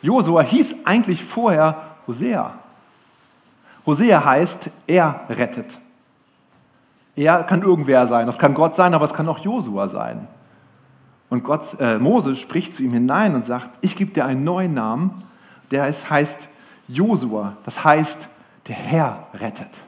[0.00, 2.54] Josua hieß eigentlich vorher Hosea.
[3.84, 5.78] Hosea heißt, er rettet.
[7.16, 10.26] Er kann irgendwer sein, das kann Gott sein, aber es kann auch Josua sein.
[11.30, 14.74] Und Gott, äh, Mose spricht zu ihm hinein und sagt, ich gebe dir einen neuen
[14.74, 15.22] Namen,
[15.70, 16.48] der ist, heißt
[16.88, 18.28] Josua, das heißt,
[18.68, 19.82] der Herr rettet.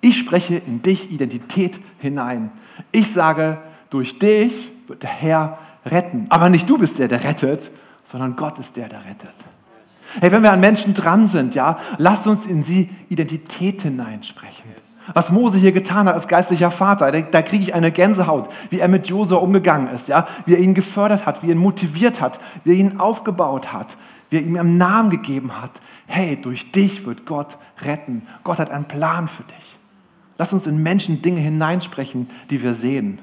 [0.00, 2.50] Ich spreche in dich Identität hinein.
[2.92, 3.58] Ich sage,
[3.90, 6.26] durch dich wird der Herr retten.
[6.28, 7.70] Aber nicht du bist der, der rettet,
[8.04, 9.34] sondern Gott ist der, der rettet.
[10.20, 14.70] Hey, wenn wir an Menschen dran sind, ja, lasst uns in sie Identität hineinsprechen.
[15.12, 18.80] Was Mose hier getan hat als geistlicher Vater, da, da kriege ich eine Gänsehaut, wie
[18.80, 20.26] er mit Josua umgegangen ist, ja?
[20.46, 23.98] wie er ihn gefördert hat, wie er ihn motiviert hat, wie er ihn aufgebaut hat,
[24.30, 25.72] wie er ihm einen Namen gegeben hat.
[26.06, 28.26] Hey, durch dich wird Gott retten.
[28.44, 29.76] Gott hat einen Plan für dich.
[30.38, 33.18] Lass uns in Menschen Dinge hineinsprechen, die wir sehen.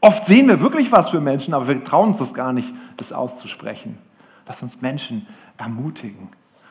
[0.00, 3.12] Oft sehen wir wirklich was für Menschen, aber wir trauen uns das gar nicht, das
[3.12, 3.98] auszusprechen.
[4.46, 5.26] Lass uns Menschen
[5.58, 6.28] ermutigen.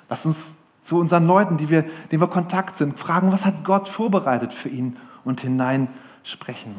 [0.10, 0.56] Lass uns
[0.88, 4.70] zu unseren Leuten, die wir, denen wir Kontakt sind, fragen, was hat Gott vorbereitet für
[4.70, 4.96] ihn
[5.26, 6.76] und hineinsprechen.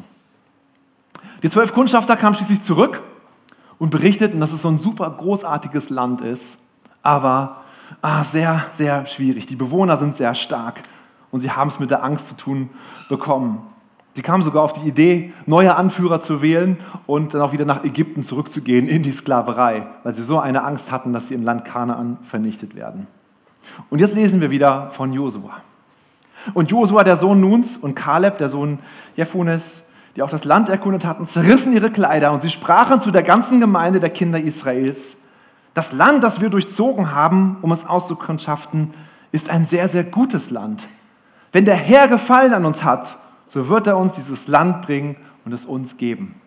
[1.43, 3.03] Die zwölf Kundschafter kamen schließlich zurück
[3.77, 6.57] und berichteten, dass es so ein super großartiges Land ist,
[7.03, 7.57] aber
[8.01, 9.45] ah, sehr, sehr schwierig.
[9.45, 10.81] Die Bewohner sind sehr stark
[11.29, 12.71] und sie haben es mit der Angst zu tun
[13.09, 13.61] bekommen.
[14.13, 17.83] Sie kamen sogar auf die Idee, neue Anführer zu wählen und dann auch wieder nach
[17.83, 21.63] Ägypten zurückzugehen in die Sklaverei, weil sie so eine Angst hatten, dass sie im Land
[21.63, 23.05] Kanaan vernichtet werden.
[23.89, 25.57] Und jetzt lesen wir wieder von Josua.
[26.53, 28.79] Und Josua, der Sohn Nuns, und Kaleb, der Sohn
[29.15, 33.23] Jephunes, die auch das Land erkundet hatten, zerrissen ihre Kleider und sie sprachen zu der
[33.23, 35.17] ganzen Gemeinde der Kinder Israels,
[35.73, 38.93] das Land, das wir durchzogen haben, um es auszukundschaften,
[39.31, 40.87] ist ein sehr, sehr gutes Land.
[41.51, 45.53] Wenn der Herr Gefallen an uns hat, so wird er uns dieses Land bringen und
[45.53, 46.41] es uns geben.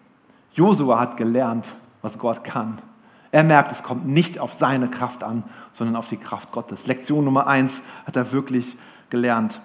[0.55, 1.69] Josua hat gelernt,
[2.03, 2.79] was Gott kann.
[3.33, 5.43] Er merkt, es kommt nicht auf seine Kraft an,
[5.73, 6.87] sondern auf die Kraft Gottes.
[6.87, 8.77] Lektion Nummer eins hat er wirklich
[9.09, 9.61] gelernt.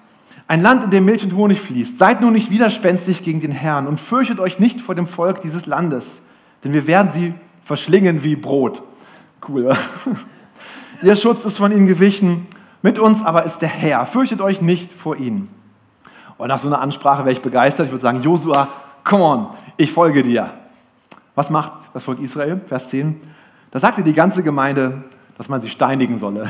[0.48, 1.98] Ein Land, in dem Milch und Honig fließt.
[2.00, 5.66] Seid nun nicht widerspenstig gegen den Herrn und fürchtet euch nicht vor dem Volk dieses
[5.66, 6.24] Landes,
[6.64, 7.34] denn wir werden sie
[7.66, 8.82] verschlingen wie Brot.
[9.48, 9.76] Cool.
[11.02, 12.48] Ihr Schutz ist von ihnen gewichen,
[12.82, 14.06] mit uns aber ist der Herr.
[14.06, 15.50] Fürchtet euch nicht vor ihnen.
[16.38, 17.88] Und nach so einer Ansprache wäre ich begeistert.
[17.88, 18.70] Ich würde sagen, Josua,
[19.04, 20.52] come on, ich folge dir.
[21.36, 22.62] Was macht das Volk Israel?
[22.68, 23.20] Vers 10.
[23.78, 25.04] Da sagte die ganze Gemeinde,
[25.38, 26.50] dass man sie steinigen solle.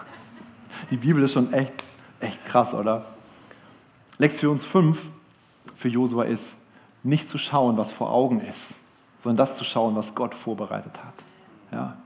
[0.90, 1.74] Die Bibel ist schon echt,
[2.18, 3.04] echt krass, oder?
[4.16, 4.98] Lektion 5
[5.76, 6.56] für Josua ist,
[7.02, 8.76] nicht zu schauen, was vor Augen ist,
[9.18, 11.12] sondern das zu schauen, was Gott vorbereitet hat.
[11.72, 11.96] Ja.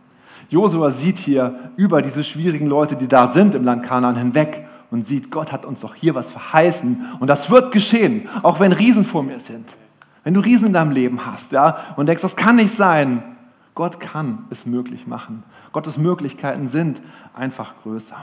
[0.51, 5.07] Josua sieht hier über diese schwierigen Leute, die da sind im Land Kanaan hinweg und
[5.07, 9.05] sieht, Gott hat uns doch hier was verheißen und das wird geschehen, auch wenn Riesen
[9.05, 9.77] vor mir sind.
[10.25, 13.23] Wenn du Riesen in deinem Leben hast, ja, und denkst, das kann nicht sein,
[13.75, 15.43] Gott kann es möglich machen.
[15.73, 17.01] Gottes Möglichkeiten sind
[17.35, 18.17] einfach größer.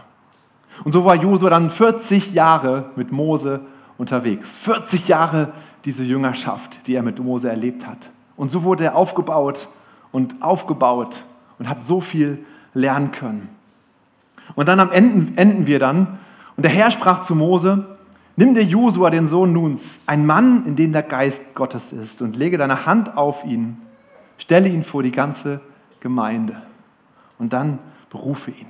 [0.86, 3.66] Und so war Josua dann 40 Jahre mit Mose
[3.98, 4.58] unterwegs.
[4.58, 5.52] 40 Jahre
[5.84, 8.10] diese Jüngerschaft, die er mit Mose erlebt hat.
[8.38, 9.68] Und so wurde er aufgebaut
[10.12, 11.24] und aufgebaut
[11.60, 13.50] und hat so viel lernen können.
[14.56, 16.20] Und dann am Ende enden wir dann.
[16.56, 17.98] Und der Herr sprach zu Mose,
[18.38, 22.38] nimm dir Josua, den Sohn Nuns, ein Mann, in dem der Geist Gottes ist, und
[22.38, 23.78] lege deine Hand auf ihn
[24.41, 25.62] Stelle ihn vor die ganze
[25.99, 26.60] Gemeinde
[27.38, 27.77] und dann
[28.10, 28.65] berufe ihn.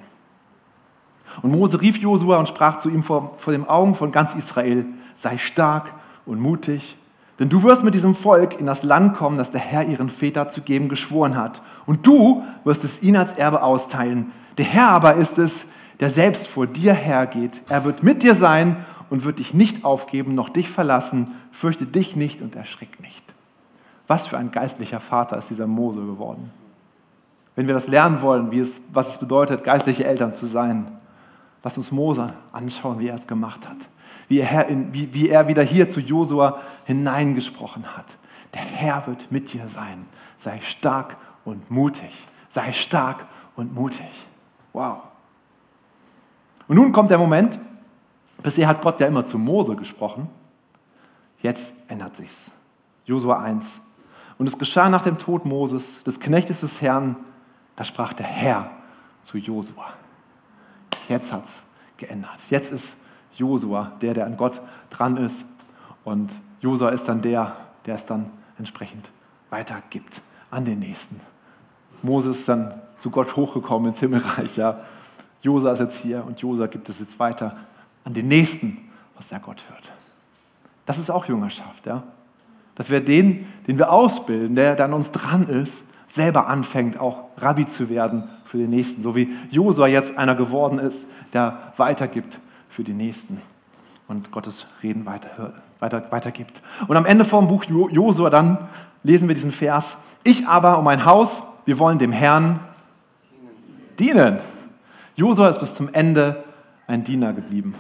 [1.41, 4.85] Und Mose rief Josua und sprach zu ihm vor, vor den Augen von ganz Israel,
[5.15, 5.93] sei stark
[6.25, 6.97] und mutig,
[7.39, 10.49] denn du wirst mit diesem Volk in das Land kommen, das der Herr ihren Väter
[10.49, 11.61] zu geben geschworen hat.
[11.85, 14.33] Und du wirst es ihnen als Erbe austeilen.
[14.57, 15.67] Der Herr aber ist es,
[16.01, 17.61] der selbst vor dir hergeht.
[17.69, 18.75] Er wird mit dir sein
[19.09, 21.27] und wird dich nicht aufgeben, noch dich verlassen.
[21.53, 23.23] Fürchte dich nicht und erschrick nicht.
[24.11, 26.51] Was für ein geistlicher Vater ist dieser Mose geworden.
[27.55, 30.91] Wenn wir das lernen wollen, wie es, was es bedeutet, geistliche Eltern zu sein,
[31.63, 33.77] lass uns Mose anschauen, wie er es gemacht hat.
[34.27, 38.17] Wie er, in, wie, wie er wieder hier zu Josua hineingesprochen hat.
[38.53, 40.05] Der Herr wird mit dir sein.
[40.35, 42.27] Sei stark und mutig.
[42.49, 44.27] Sei stark und mutig.
[44.73, 45.03] Wow.
[46.67, 47.57] Und nun kommt der Moment,
[48.43, 50.27] bisher hat Gott ja immer zu Mose gesprochen.
[51.41, 52.51] Jetzt ändert sich's.
[53.05, 53.81] Josua 1,
[54.41, 57.15] und es geschah nach dem Tod Moses, des Knechtes des Herrn,
[57.75, 58.71] da sprach der Herr
[59.21, 59.93] zu Josua.
[61.07, 61.61] Jetzt hat es
[61.95, 62.39] geändert.
[62.49, 62.97] Jetzt ist
[63.35, 65.45] Josua der, der an Gott dran ist.
[66.03, 69.11] Und Josua ist dann der, der es dann entsprechend
[69.51, 71.21] weitergibt an den Nächsten.
[72.01, 74.57] Moses ist dann zu Gott hochgekommen ins Himmelreich.
[74.57, 74.79] Ja.
[75.43, 77.57] Josua ist jetzt hier und Josua gibt es jetzt weiter
[78.03, 79.91] an den Nächsten, was er Gott hört.
[80.87, 81.85] Das ist auch Jüngerschaft.
[81.85, 82.01] Ja.
[82.81, 87.67] Dass wir den, den wir ausbilden, der dann uns dran ist, selber anfängt, auch Rabbi
[87.67, 89.03] zu werden für den Nächsten.
[89.03, 92.39] So wie Josua jetzt einer geworden ist, der weitergibt
[92.69, 93.39] für die Nächsten
[94.07, 96.63] und Gottes Reden weiter, weiter, weitergibt.
[96.87, 98.57] Und am Ende vom Buch Josua dann
[99.03, 102.61] lesen wir diesen Vers, ich aber um mein Haus, wir wollen dem Herrn
[103.99, 104.39] dienen.
[105.15, 106.43] Josua ist bis zum Ende
[106.87, 107.75] ein Diener geblieben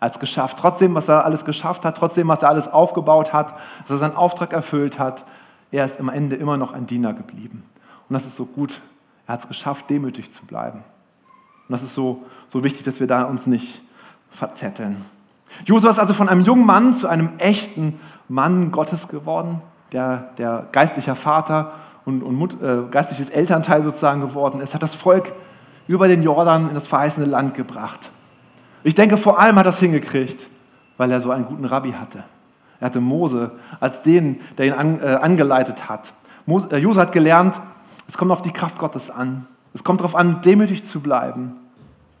[0.00, 0.58] als geschafft.
[0.58, 4.16] Trotzdem, was er alles geschafft hat, trotzdem, was er alles aufgebaut hat, dass er seinen
[4.16, 5.24] Auftrag erfüllt hat,
[5.72, 7.64] er ist am Ende immer noch ein Diener geblieben.
[8.08, 8.80] Und das ist so gut.
[9.26, 10.78] Er hat es geschafft, demütig zu bleiben.
[10.78, 13.82] Und das ist so, so wichtig, dass wir da uns nicht
[14.30, 15.04] verzetteln.
[15.64, 20.66] Josua ist also von einem jungen Mann zu einem echten Mann Gottes geworden, der, der
[20.72, 21.72] geistlicher Vater
[22.04, 25.32] und, und äh, geistliches Elternteil sozusagen geworden ist, hat das Volk
[25.88, 28.10] über den Jordan in das verheißene Land gebracht.
[28.86, 30.48] Ich denke, vor allem hat er es hingekriegt,
[30.96, 32.22] weil er so einen guten Rabbi hatte.
[32.78, 36.12] Er hatte Mose als den, der ihn an, äh, angeleitet hat.
[36.46, 37.60] Äh, Jose hat gelernt,
[38.06, 39.44] es kommt auf die Kraft Gottes an.
[39.74, 41.56] Es kommt darauf an, demütig zu bleiben.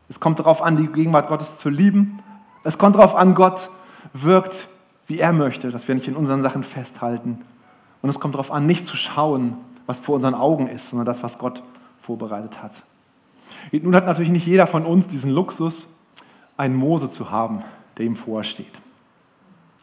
[0.08, 2.18] Es kommt darauf an, die Gegenwart Gottes zu lieben.
[2.64, 3.70] Es kommt darauf an, Gott
[4.12, 4.66] wirkt,
[5.06, 7.42] wie er möchte, dass wir nicht in unseren Sachen festhalten.
[8.02, 11.22] Und es kommt darauf an, nicht zu schauen, was vor unseren Augen ist, sondern das,
[11.22, 11.62] was Gott
[12.02, 12.72] vorbereitet hat.
[13.70, 15.95] Nun hat natürlich nicht jeder von uns diesen Luxus,
[16.56, 17.62] einen Mose zu haben,
[17.96, 18.72] der ihm vorsteht.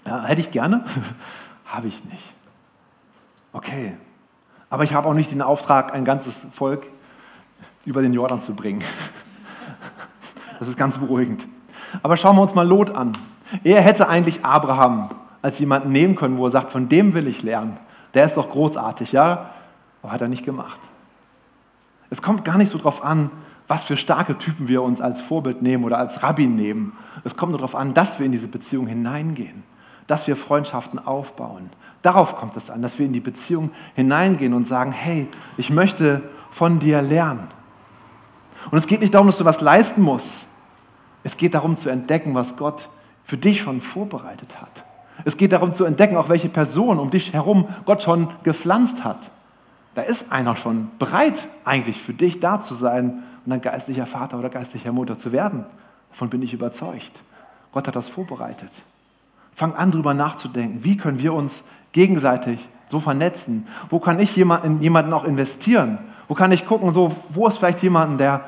[0.06, 0.84] Ja, hätte ich gerne,
[1.66, 2.34] habe ich nicht.
[3.52, 3.96] Okay,
[4.70, 6.88] aber ich habe auch nicht den Auftrag, ein ganzes Volk
[7.86, 8.84] über den Jordan zu bringen.
[10.60, 11.46] Das ist ganz beruhigend.
[12.04, 13.12] Aber schauen wir uns mal Lot an.
[13.66, 15.10] Er hätte eigentlich Abraham
[15.42, 17.78] als jemanden nehmen können, wo er sagt, von dem will ich lernen.
[18.14, 19.50] Der ist doch großartig, ja?
[20.02, 20.80] Aber hat er nicht gemacht.
[22.10, 23.30] Es kommt gar nicht so darauf an,
[23.68, 26.94] was für starke Typen wir uns als Vorbild nehmen oder als Rabbin nehmen.
[27.24, 29.64] Es kommt nur darauf an, dass wir in diese Beziehung hineingehen,
[30.08, 31.70] dass wir Freundschaften aufbauen.
[32.02, 36.22] Darauf kommt es an, dass wir in die Beziehung hineingehen und sagen, hey, ich möchte
[36.52, 37.48] von dir lernen.
[38.72, 40.48] Und es geht nicht darum, dass du was leisten musst.
[41.24, 42.90] Es geht darum zu entdecken, was Gott
[43.24, 44.84] für dich schon vorbereitet hat.
[45.26, 49.32] Es geht darum zu entdecken, auch welche Person um dich herum Gott schon gepflanzt hat.
[49.96, 54.40] Da ist einer schon bereit, eigentlich für dich da zu sein und ein geistlicher Vater
[54.40, 55.66] oder geistlicher Mutter zu werden.
[56.12, 57.24] Davon bin ich überzeugt.
[57.72, 58.72] Gott hat das vorbereitet.
[59.54, 60.84] Fang an, darüber nachzudenken.
[60.84, 63.68] Wie können wir uns gegenseitig so vernetzen?
[63.90, 65.98] Wo kann ich in jemanden auch investieren?
[66.28, 68.46] Wo kann ich gucken, so, wo ist vielleicht jemanden, der,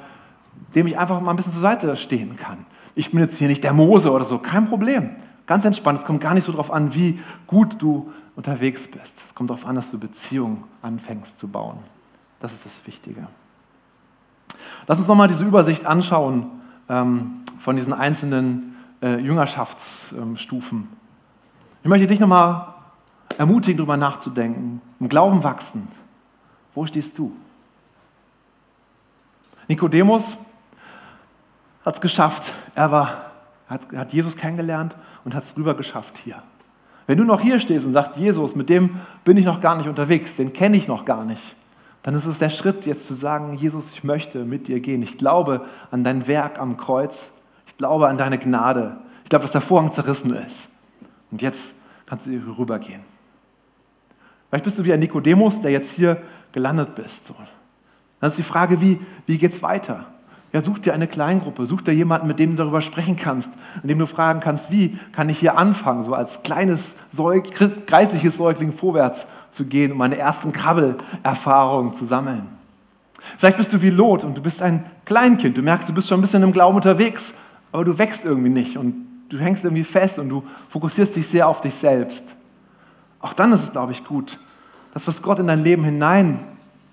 [0.73, 2.65] dem ich einfach mal ein bisschen zur Seite stehen kann?
[2.95, 5.10] Ich bin jetzt hier nicht der Mose oder so, kein Problem.
[5.45, 5.99] Ganz entspannt.
[5.99, 9.21] Es kommt gar nicht so darauf an, wie gut du unterwegs bist.
[9.25, 11.77] Es kommt darauf an, dass du Beziehungen anfängst zu bauen.
[12.39, 13.27] Das ist das Wichtige.
[14.88, 16.48] Lass uns nochmal diese Übersicht anschauen
[16.89, 20.89] ähm, von diesen einzelnen äh, Jüngerschaftsstufen.
[21.84, 22.74] Ich möchte dich nochmal
[23.38, 25.88] ermutigen, darüber nachzudenken, im Glauben wachsen.
[26.74, 27.36] Wo stehst du?
[29.67, 30.38] Nikodemus
[31.86, 32.54] hat es geschafft.
[32.76, 33.32] Er war,
[33.67, 36.41] hat, hat Jesus kennengelernt und hat es rüber geschafft hier.
[37.08, 39.88] Wenn du noch hier stehst und sagst, Jesus, mit dem bin ich noch gar nicht
[39.88, 41.56] unterwegs, den kenne ich noch gar nicht,
[42.06, 45.02] dann ist es der Schritt, jetzt zu sagen, Jesus, ich möchte mit dir gehen.
[45.02, 47.32] Ich glaube an dein Werk am Kreuz.
[47.65, 48.98] Ich glaube an deine Gnade.
[49.24, 50.70] Ich glaube, dass der Vorhang zerrissen ist.
[51.32, 51.74] Und jetzt
[52.06, 53.02] kannst du hier rübergehen.
[54.50, 57.34] Vielleicht bist du wie ein Nikodemus, der jetzt hier gelandet bist.
[58.20, 60.06] Dann ist die Frage, wie, wie geht es weiter?
[60.53, 63.51] Ja, such dir eine Kleingruppe, such dir jemanden, mit dem du darüber sprechen kannst,
[63.84, 67.49] in dem du fragen kannst, wie kann ich hier anfangen, so als kleines Säug,
[67.86, 72.43] kreisliches Säugling vorwärts zu gehen, um meine ersten Krabbelerfahrungen zu sammeln.
[73.38, 76.19] Vielleicht bist du wie Lot und du bist ein Kleinkind, du merkst, du bist schon
[76.19, 77.34] ein bisschen im Glauben unterwegs,
[77.73, 78.95] aber du wächst irgendwie nicht und
[79.29, 82.38] du hängst irgendwie fest und du fokussierst dich sehr auf dich selbst.
[83.19, 84.38] Auch dann ist es, glaube ich, gut,
[84.93, 86.39] das, was Gott in dein Leben hinein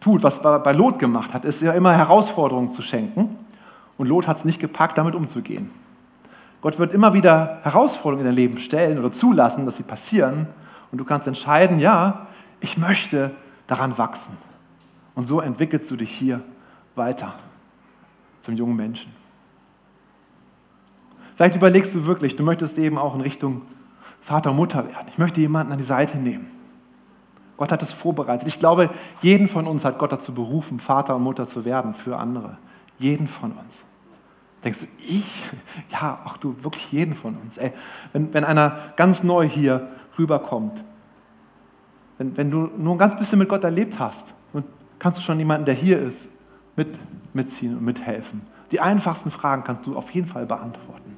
[0.00, 3.38] tut, was bei Lot gemacht hat, ist ja immer Herausforderungen zu schenken
[3.96, 5.70] und Lot hat es nicht gepackt, damit umzugehen.
[6.60, 10.46] Gott wird immer wieder Herausforderungen in dein Leben stellen oder zulassen, dass sie passieren.
[10.92, 12.26] Und du kannst entscheiden, ja,
[12.60, 13.32] ich möchte
[13.66, 14.36] daran wachsen.
[15.14, 16.40] Und so entwickelst du dich hier
[16.94, 17.34] weiter
[18.40, 19.10] zum jungen Menschen.
[21.34, 23.62] Vielleicht überlegst du wirklich, du möchtest eben auch in Richtung
[24.20, 25.08] Vater und Mutter werden.
[25.08, 26.46] Ich möchte jemanden an die Seite nehmen.
[27.56, 28.46] Gott hat es vorbereitet.
[28.46, 32.16] Ich glaube, jeden von uns hat Gott dazu berufen, Vater und Mutter zu werden für
[32.16, 32.56] andere.
[33.02, 33.84] Jeden von uns.
[34.62, 35.50] Denkst du, ich?
[35.90, 37.58] Ja, auch du, wirklich jeden von uns.
[37.58, 37.72] Ey,
[38.12, 40.84] wenn, wenn einer ganz neu hier rüberkommt,
[42.18, 44.34] wenn, wenn du nur ein ganz bisschen mit Gott erlebt hast,
[45.00, 46.28] kannst du schon jemanden, der hier ist,
[46.76, 46.96] mit,
[47.34, 48.42] mitziehen und mithelfen.
[48.70, 51.16] Die einfachsten Fragen kannst du auf jeden Fall beantworten.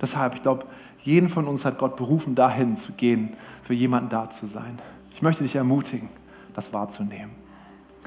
[0.00, 0.66] Deshalb, ich glaube,
[1.00, 4.78] jeden von uns hat Gott berufen, dahin zu gehen, für jemanden da zu sein.
[5.12, 6.10] Ich möchte dich ermutigen,
[6.52, 7.43] das wahrzunehmen.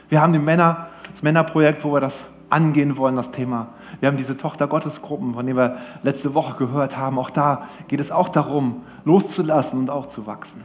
[0.09, 3.67] Wir haben die Männer, das Männerprojekt, wo wir das angehen wollen, das Thema.
[3.99, 7.19] Wir haben diese Tochter-Gottes-Gruppen, von denen wir letzte Woche gehört haben.
[7.19, 10.61] Auch da geht es auch darum, loszulassen und auch zu wachsen.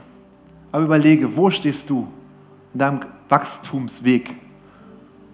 [0.71, 2.09] Aber überlege, wo stehst du
[2.73, 4.37] in deinem Wachstumsweg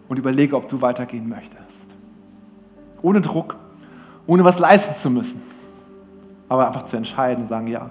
[0.08, 1.58] und überlege, ob du weitergehen möchtest.
[3.02, 3.56] Ohne Druck,
[4.26, 5.42] ohne was leisten zu müssen,
[6.48, 7.90] aber einfach zu entscheiden und sagen, ja,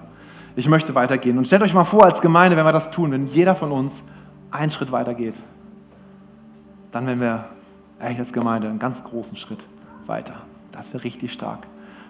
[0.56, 1.38] ich möchte weitergehen.
[1.38, 4.02] Und stellt euch mal vor, als Gemeinde, wenn wir das tun, wenn jeder von uns
[4.50, 5.42] einen Schritt weitergeht,
[6.92, 7.48] dann werden wir
[7.98, 9.66] eigentlich als Gemeinde einen ganz großen Schritt
[10.06, 10.34] weiter.
[10.72, 11.66] Das wäre richtig stark.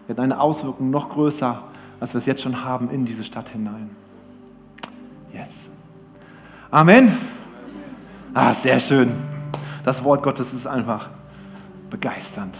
[0.06, 1.62] Wir hätten eine Auswirkung noch größer,
[2.00, 3.90] als wir es jetzt schon haben, in diese Stadt hinein.
[5.32, 5.70] Yes.
[6.70, 7.16] Amen.
[8.34, 9.12] Ah, sehr schön.
[9.84, 11.08] Das Wort Gottes ist einfach
[11.90, 12.56] begeisternd.